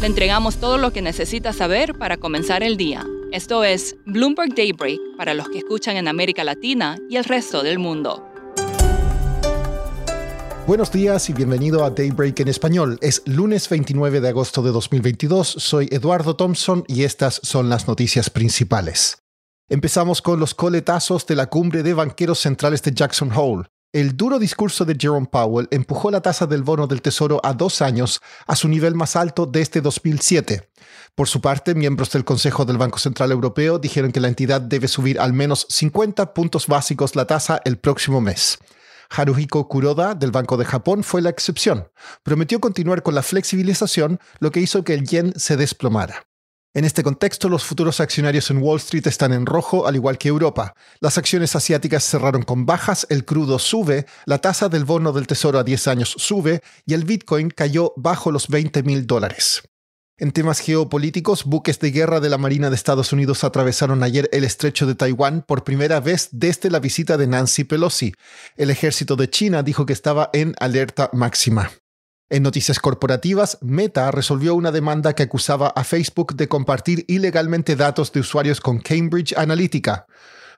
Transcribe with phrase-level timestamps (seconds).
[0.00, 3.06] Le entregamos todo lo que necesita saber para comenzar el día.
[3.32, 7.78] Esto es Bloomberg Daybreak para los que escuchan en América Latina y el resto del
[7.78, 8.22] mundo.
[10.66, 12.98] Buenos días y bienvenido a Daybreak en español.
[13.00, 15.48] Es lunes 29 de agosto de 2022.
[15.48, 19.22] Soy Eduardo Thompson y estas son las noticias principales.
[19.70, 23.64] Empezamos con los coletazos de la cumbre de banqueros centrales de Jackson Hole.
[23.96, 27.80] El duro discurso de Jerome Powell empujó la tasa del bono del Tesoro a dos
[27.80, 30.68] años a su nivel más alto desde 2007.
[31.14, 34.86] Por su parte, miembros del Consejo del Banco Central Europeo dijeron que la entidad debe
[34.86, 38.58] subir al menos 50 puntos básicos la tasa el próximo mes.
[39.08, 41.88] Haruhiko Kuroda del Banco de Japón fue la excepción.
[42.22, 46.26] Prometió continuar con la flexibilización, lo que hizo que el yen se desplomara.
[46.76, 50.28] En este contexto, los futuros accionarios en Wall Street están en rojo, al igual que
[50.28, 50.74] Europa.
[51.00, 55.58] Las acciones asiáticas cerraron con bajas, el crudo sube, la tasa del bono del Tesoro
[55.58, 59.62] a 10 años sube y el Bitcoin cayó bajo los 20 mil dólares.
[60.18, 64.44] En temas geopolíticos, buques de guerra de la Marina de Estados Unidos atravesaron ayer el
[64.44, 68.12] estrecho de Taiwán por primera vez desde la visita de Nancy Pelosi.
[68.54, 71.70] El ejército de China dijo que estaba en alerta máxima.
[72.28, 78.10] En noticias corporativas, Meta resolvió una demanda que acusaba a Facebook de compartir ilegalmente datos
[78.10, 80.06] de usuarios con Cambridge Analytica.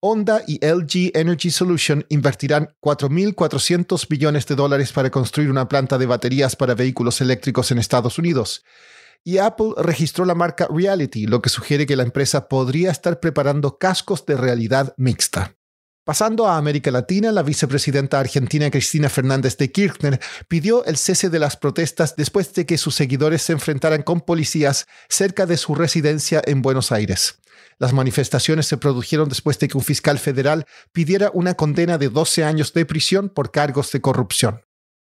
[0.00, 6.06] Honda y LG Energy Solution invertirán 4.400 billones de dólares para construir una planta de
[6.06, 8.64] baterías para vehículos eléctricos en Estados Unidos.
[9.22, 13.76] Y Apple registró la marca Reality, lo que sugiere que la empresa podría estar preparando
[13.76, 15.56] cascos de realidad mixta.
[16.04, 20.18] Pasando a América Latina, la vicepresidenta argentina Cristina Fernández de Kirchner
[20.48, 24.86] pidió el cese de las protestas después de que sus seguidores se enfrentaran con policías
[25.10, 27.40] cerca de su residencia en Buenos Aires.
[27.78, 32.44] Las manifestaciones se produjeron después de que un fiscal federal pidiera una condena de 12
[32.44, 34.62] años de prisión por cargos de corrupción.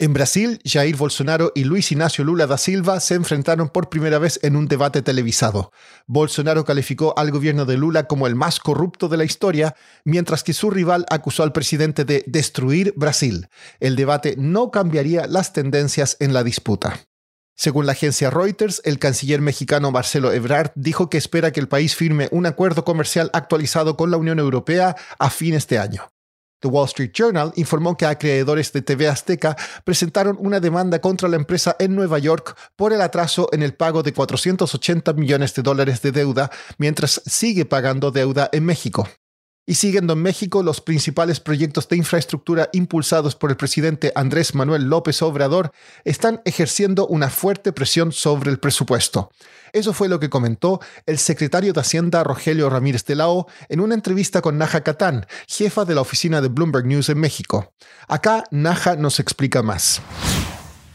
[0.00, 4.40] En Brasil, Jair Bolsonaro y Luis Ignacio Lula da Silva se enfrentaron por primera vez
[4.42, 5.70] en un debate televisado.
[6.08, 10.52] Bolsonaro calificó al gobierno de Lula como el más corrupto de la historia, mientras que
[10.52, 13.46] su rival acusó al presidente de destruir Brasil.
[13.78, 16.98] El debate no cambiaría las tendencias en la disputa.
[17.54, 21.94] Según la agencia Reuters, el canciller mexicano Marcelo Ebrard dijo que espera que el país
[21.94, 26.08] firme un acuerdo comercial actualizado con la Unión Europea a fines de año.
[26.64, 29.54] The Wall Street Journal informó que acreedores de TV Azteca
[29.84, 34.02] presentaron una demanda contra la empresa en Nueva York por el atraso en el pago
[34.02, 39.06] de 480 millones de dólares de deuda, mientras sigue pagando deuda en México.
[39.66, 44.90] Y siguiendo en México, los principales proyectos de infraestructura impulsados por el presidente Andrés Manuel
[44.90, 45.72] López Obrador
[46.04, 49.30] están ejerciendo una fuerte presión sobre el presupuesto.
[49.72, 53.80] Eso fue lo que comentó el secretario de Hacienda Rogelio Ramírez de la O en
[53.80, 57.72] una entrevista con Naja Catán, jefa de la oficina de Bloomberg News en México.
[58.06, 60.02] Acá Naja nos explica más.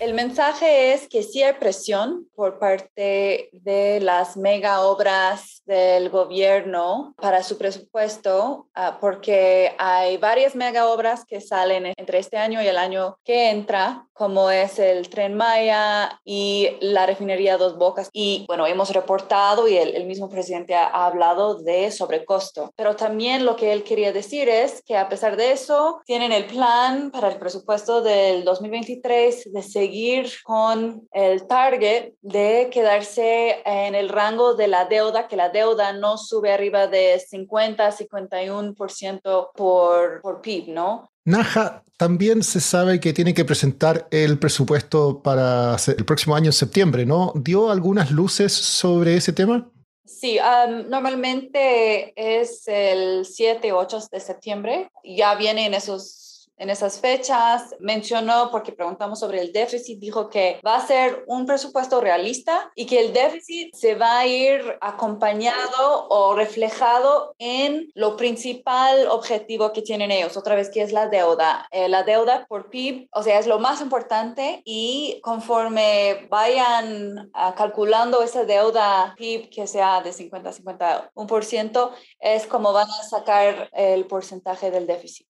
[0.00, 7.14] El mensaje es que sí hay presión por parte de las mega obras del gobierno
[7.20, 12.66] para su presupuesto, ah, porque hay varias mega obras que salen entre este año y
[12.66, 18.08] el año que entra, como es el tren Maya y la refinería Dos Bocas.
[18.12, 22.72] Y bueno, hemos reportado y el, mismo presidente ha, ha hablado de sobrecosto.
[22.76, 26.46] Pero también lo que él quería decir es que a pesar de eso, tienen el
[26.46, 34.08] plan para el presupuesto del 2023 de seguir con el target de quedarse en el
[34.08, 40.40] rango de la deuda, que la deuda no sube arriba de 50, 51% por, por
[40.40, 41.10] PIB, ¿no?
[41.24, 46.52] Naja, también se sabe que tiene que presentar el presupuesto para el próximo año en
[46.52, 47.32] septiembre, ¿no?
[47.34, 49.68] ¿Dio algunas luces sobre ese tema?
[50.04, 54.90] Sí, um, normalmente es el 7 o 8 de septiembre.
[55.02, 56.25] Ya vienen esos
[56.56, 57.74] en esas fechas.
[57.80, 62.86] Mencionó, porque preguntamos sobre el déficit, dijo que va a ser un presupuesto realista y
[62.86, 69.82] que el déficit se va a ir acompañado o reflejado en lo principal objetivo que
[69.82, 71.66] tienen ellos, otra vez que es la deuda.
[71.70, 77.54] Eh, la deuda por PIB, o sea, es lo más importante y conforme vayan ah,
[77.56, 83.68] calculando esa deuda PIB que sea de 50 a 51%, es como van a sacar
[83.72, 85.26] el porcentaje del déficit.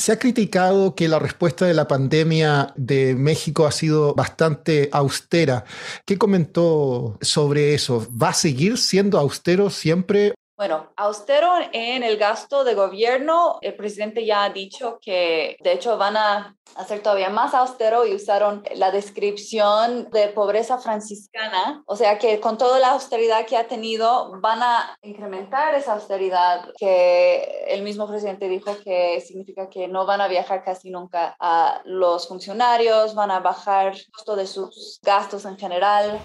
[0.00, 5.66] Se ha criticado que la respuesta de la pandemia de México ha sido bastante austera.
[6.06, 8.08] ¿Qué comentó sobre eso?
[8.10, 14.26] ¿Va a seguir siendo austero siempre bueno, austero en el gasto de gobierno, el presidente
[14.26, 18.90] ya ha dicho que de hecho van a hacer todavía más austero y usaron la
[18.90, 24.62] descripción de pobreza franciscana, o sea que con toda la austeridad que ha tenido van
[24.62, 30.28] a incrementar esa austeridad que el mismo presidente dijo que significa que no van a
[30.28, 35.56] viajar casi nunca a los funcionarios, van a bajar el costo de sus gastos en
[35.56, 36.20] general.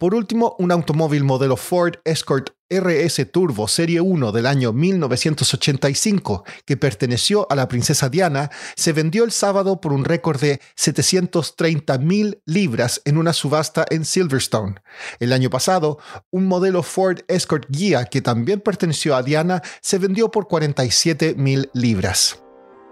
[0.00, 6.78] Por último, un automóvil modelo Ford Escort RS Turbo Serie 1 del año 1985, que
[6.78, 12.40] perteneció a la princesa Diana, se vendió el sábado por un récord de 730 mil
[12.46, 14.76] libras en una subasta en Silverstone.
[15.18, 15.98] El año pasado,
[16.30, 21.68] un modelo Ford Escort Guía, que también perteneció a Diana, se vendió por 47 mil
[21.74, 22.42] libras.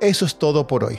[0.03, 0.99] Eso es todo por hoy.